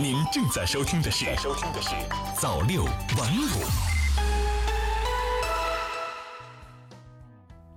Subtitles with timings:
[0.00, 1.90] 您正在收听的是《收听的是
[2.34, 3.44] 早六晚五》。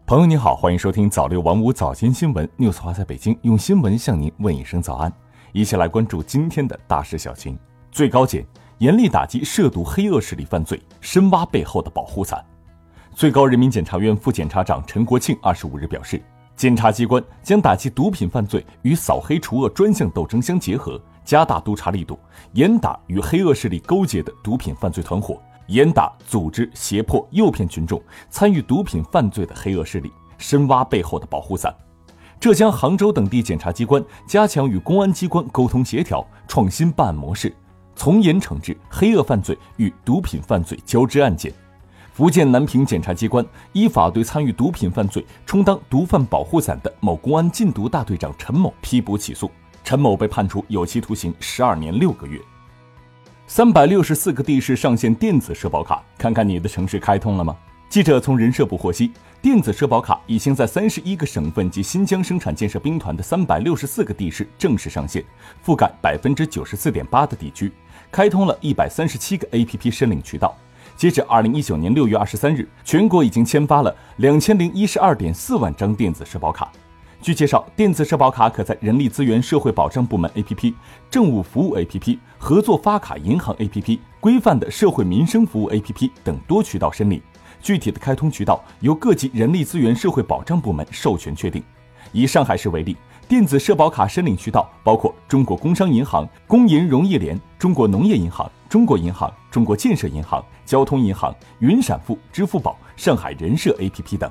[0.06, 5.12] 朋友你好，欢迎收听早六晚五早间新闻，news 华在北京用新闻向您问一声早安。
[5.52, 7.60] 一起来关注今天的大事小情。
[7.92, 8.48] 最高检
[8.78, 12.42] 严厉打击涉毒黑恶势力犯罪，深挖背后的保护伞。
[13.14, 16.24] 最高人民检察院副检察长陈国庆二十五日表示，
[16.56, 20.98] 检察机关将打击毒品犯罪与扫黑除恶专项斗争相结合。
[21.24, 22.20] 加大督查力度，
[22.54, 31.74] 严打与黑恶势力勾结的毒品犯罪团伙，严打组织、胁迫、诱骗群众参与毒品犯罪的黑恶势力，深挖背后的保护伞。
[32.40, 37.56] 浙江杭州等地检察机关加强与公安机关沟通协调，创新办案模式，
[37.96, 41.54] 从严惩治黑恶犯罪与毒品犯罪交织案件。
[42.12, 49.50] 福建南平检察机关依法对参与毒品犯罪、充当毒贩保护伞的某公安禁毒大队长陈某批捕起诉。
[49.84, 52.40] 陈某被判处有期徒刑十二年六个月。
[53.46, 57.56] 三百六十四个地市上线电子社保卡，看看你的城市开通了吗？
[57.90, 65.24] 记者从人社部获悉，电子社保卡已经在三十一个省份及新疆生产建设兵团的三百六十四个地市正式上线，
[65.64, 67.72] 覆盖百分之九十四点八的地区，
[68.10, 70.58] 开通了一百三十七个 APP 申领渠道。
[70.96, 76.72] 截至二零一九年六月二十三日，全国已经签发了两千零一十二点四万张电子社保卡。
[77.24, 80.74] 据介绍，电子社保卡可在人力资源社会保障部门 APP、
[81.10, 87.22] 政务服务 APP、合作发卡银行 APP、规范的社会民生服务 APP 等多渠道申领。
[87.62, 91.64] 具体的开通渠道由各级人力资源社会保障部门授权确定。
[92.12, 104.30] 以上海市为例，电子社保卡申领渠道包括中国工商银行、工银融业联、中国农业银行、中国银行、中国建设银行、交通银行、云闪付、支付宝、上海人社 APP 等。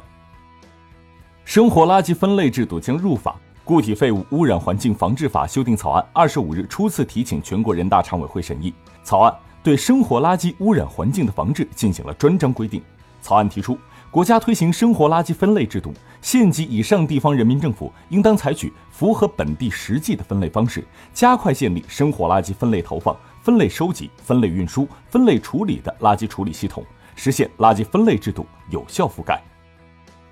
[1.45, 3.33] 生活垃圾分类制度将入法，
[3.65, 8.73] 《固体废物污染环境防治法》修订草案二十五日初次提请全国人大常委会审议。
[9.03, 12.81] 草案对生活垃圾污染环境的防治进行了专章规定。
[13.21, 13.77] 草案提出，
[14.11, 26.84] 国家推行生活垃圾分类制度，县级以上地方人民政府应当采取符合本地实际的分类方式，加快建立生活垃圾分类投放、分类收集、分类运输、分类处理的垃圾处理系统，
[27.15, 29.43] 实现垃圾分类制度有效覆盖。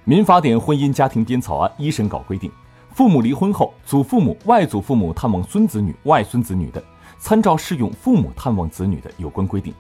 [0.04, 2.50] 民法典婚姻家庭编草案一审稿规定，
[2.94, 6.82] 父母离婚后，祖父母、外祖父母探望孙子女、外孙子女的，
[7.18, 9.74] 参照适用父母探望子女的有关规定。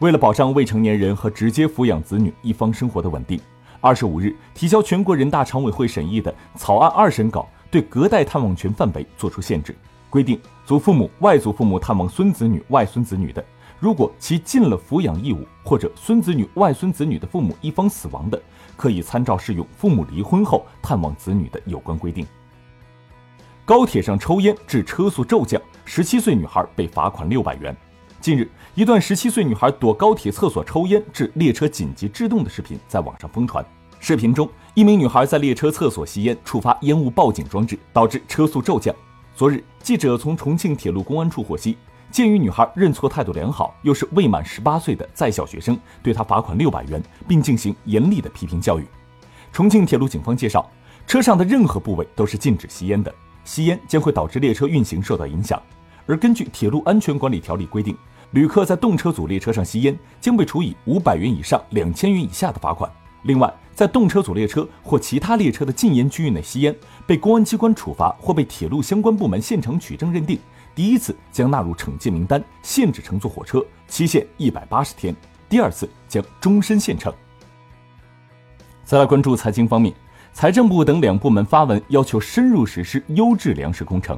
[0.00, 3.40] 为了保障未成年人和直接抚养子女一方生活的稳定，
[3.80, 9.74] 二十五日提交全国人大常委会审议的草案二审稿对隔代探望权范围作出限制，
[10.10, 13.42] 规定祖父母、外祖父母探望孙子女、外孙子女的，
[13.78, 18.40] 如果其尽了抚养义务或者孙子女、外孙子女的父母一方死亡的。
[18.76, 22.26] 可以参照适用父母离婚后探望子女的有关规定。
[23.64, 27.74] 高铁上抽烟致车速骤降，十七岁女孩被罚款六百元。
[28.20, 33.64] 近日，一段十七岁女孩躲高铁厕所抽烟致列车紧急制动的视频在网上疯传。
[33.98, 38.94] 视频中，一名女孩在列车厕所吸烟，触发烟雾报警装置，导致车速骤降。
[39.34, 41.78] 昨日，记者从重庆铁路公安处获悉。
[42.10, 48.86] 鉴于女孩认错态度良好，又是未满十八岁的在校学生，对她罚款六百元，并进行严厉的批评教育。
[49.52, 50.70] 重庆铁路警方介绍，
[51.06, 53.14] 车上的任何部位都是禁止吸烟的，
[53.44, 55.60] 吸烟将会导致列车运行受到影响。
[56.06, 57.96] 而根据《铁路安全管理条例》规定，
[58.30, 62.90] 旅客在动车组列车上吸烟，将被处以五百元以上两千元以下的罚款。
[63.26, 66.74] 另外，在动车组列车或其他列车的禁烟区域内吸烟，
[67.06, 70.38] 被公安机关处罚或被铁路相关部门现场取证认定。
[70.76, 75.12] 第一次将纳入惩戒名单，限制乘坐火车，期限一百八十天；
[75.48, 77.12] 第二次将终身限乘。
[78.84, 79.92] 再来关注财经方面，
[80.32, 84.16] 财政部等两部门发文要求深入实施优质粮食工程。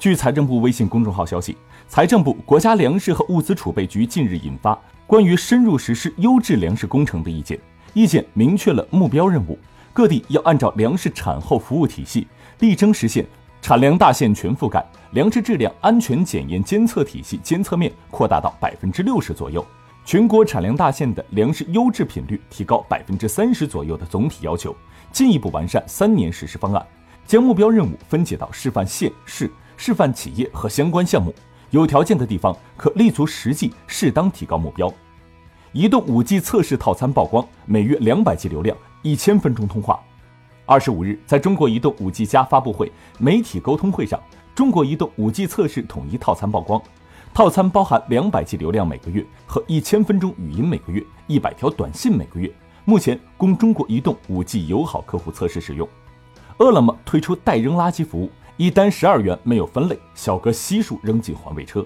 [0.00, 4.76] 据财政部微信公众号消息，财政部、国家粮食和物资储备局近日印发
[5.06, 7.56] 关于深入实施优质粮食工程的意见，
[7.94, 9.58] 意见明确了目标任务，
[9.92, 12.26] 各地要按照粮食产后服务体系，
[12.60, 13.26] 力争实现。
[13.60, 19.64] 产粮大县全覆盖，粮食质量安全检验监测体系监测面扩大到百分之六十左右，
[20.04, 24.74] 全国产粮大县的粮食优质品率提高百分之三十左右的总体要求，
[25.12, 26.84] 进一步完善三年实施方案，
[27.24, 31.32] 将目标任务分解到示范县市、示范企业和相关项目，
[31.70, 34.92] 有条件的地方可立足实际，适当提高目标。
[35.72, 39.98] 移动五 G 测试套餐曝光，每月两百 G 流量，一千分钟通话。
[40.66, 44.20] 二十五日，在中国移动五 G 加发布会媒体沟通会上，
[44.54, 46.80] 中国移动五 G 测试统一套餐曝光。
[47.32, 52.52] 套餐包含两百 G 流量每个月和一千分钟语音每个月、一百条短信每个月，
[52.84, 55.88] 目前供中国移动五 G 友好客户测试使用。
[56.58, 61.82] 饿了么推出代扔垃圾服务，一单十二元没有分类，小哥悉数扔进环卫车。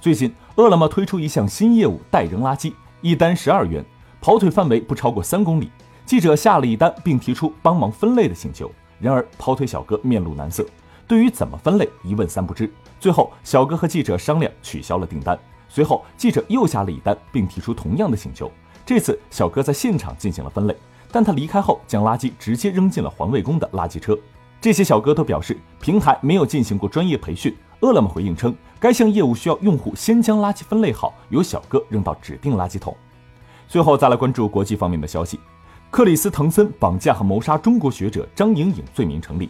[0.00, 3.84] 最近，饿了么推出一项新业务——代扔垃圾，一单十二元，
[4.20, 5.70] 跑腿范围不超过三公里。
[6.04, 10.66] 记者下了一单，并提出帮忙分类的请求，然而跑腿小哥面露难色，
[11.06, 12.68] 对于怎么分类一问三不知。
[12.98, 15.38] 最后，小哥和记者商量取消了订单。
[15.68, 18.50] 随后，记者又下了一单，并提出同样的请求。
[18.84, 20.74] 这次，小哥在现场进行了分类，
[21.12, 24.18] 但他离开后将垃圾直接扔进了环卫工的垃圾车。
[24.60, 27.54] 这些小哥都表示，平台没有进行过专业培训。
[27.80, 32.96] 饿了么回应称，该项业务需要用户先将垃圾分类好，由小哥扔到指定垃圾桶。
[33.68, 35.38] 最后再来关注国际方面的消息：
[35.90, 39.48] 克里斯滕森绑架和谋杀中国学者张莹颖罪名成立。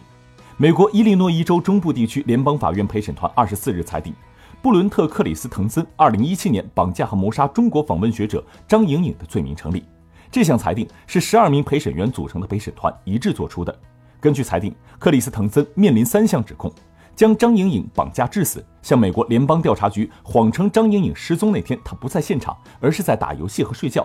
[0.57, 4.13] 美国伊利诺伊州中部地区联邦法院陪审团二十四日裁定，
[4.61, 9.83] 布伦特·克里斯滕森二零一七年绑架和谋杀中国访问学者张莹颖的罪名成立。
[10.29, 13.73] 这项裁定是十二名陪审员组成的陪审团一致作出的。
[14.19, 16.69] 根据裁定，克里斯滕森面临三项指控。
[17.19, 24.03] 将张莹颖绑架致死，向美国联邦调查局谎称张莹颖失踪那天他不在现场，而是在打游戏和睡觉；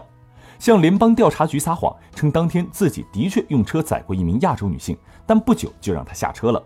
[0.58, 6.60] 向联邦调查局撒谎，称当天自己的确用车载过一名亚洲女性，但不久就让她下车了。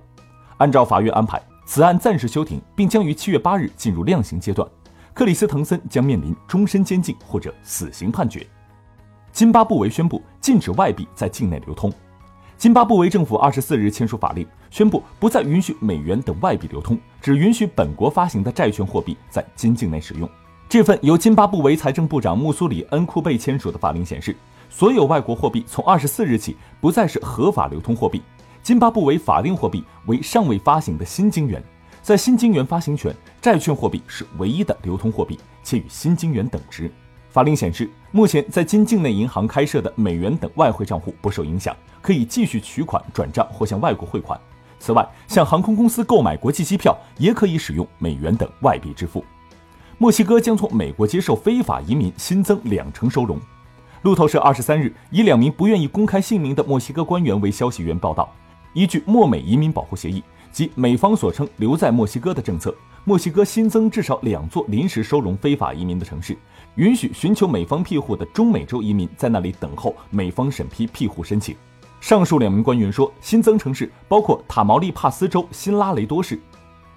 [0.57, 4.67] 按照法院安排，此案暂时休庭，并将于七月八日进入量刑阶段。
[5.13, 8.47] 克里斯滕森将面临终身监禁或者死刑判决。
[9.33, 11.93] 津巴布韦宣布禁止外币在境内流通。
[12.59, 20.29] 津巴布韦政府二十四日签署法令，宣布不再允许美元等外币流通，只允许本国发行的债券货币在津境内使用。
[20.69, 24.35] 这份由津巴布韦财政部长穆苏里恩库贝签署的法令显示，
[24.69, 28.21] 所有外国货币从二十四日起不再是合法流通货币。
[28.61, 31.63] 津巴布韦法定货币为尚未发行的新金元，
[32.03, 36.91] 在新金元发行权，债券货币是唯一的流通货币，且与新金元等值。
[37.39, 44.37] 法令显示，目前在金境内银行开设的美元等外汇账户不受影响，可以继续取款、转账或向外国汇款。
[44.81, 49.25] 此外，向航空公司购买国际机票也可以使用美元等外币支付。
[49.99, 53.39] 墨西哥将从美国接受非法移民新增两成收容。
[54.03, 58.29] 路透社二十三日以两名不愿意公开姓名的墨西哥官员为消息源报道，
[58.73, 62.75] 依据墨美移民保护协议及美方所称留在墨西哥的政策。
[63.09, 66.37] 墨西哥新增至少两座临时收容非法移民的城市，
[66.75, 71.57] 允许寻求美方庇护的中美洲移民在那里等候美方审批庇护申请。
[72.03, 76.39] 上述两名官员说，新增城市包括塔毛利帕斯州新拉雷多市。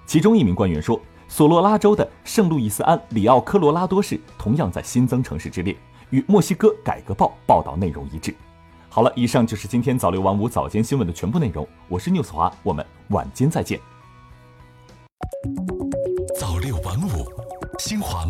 [0.04, 5.74] 其中一名官员说，索罗拉州的圣路易斯安里奥科罗拉多市同样在新增城市之列，
[6.10, 8.34] 与墨西哥改革报报道内容一致。
[8.90, 11.66] 好了，以上就是今天早六晚五早间新闻的全部内容。
[11.88, 13.80] 我是 news 华，我们晚间再见。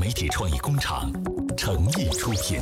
[0.02, 1.08] 媒体创意工厂
[1.56, 2.60] 诚意出品。